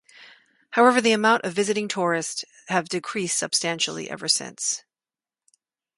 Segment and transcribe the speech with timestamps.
[0.71, 4.83] However the amount of visiting tourist have decreased substantially ever since.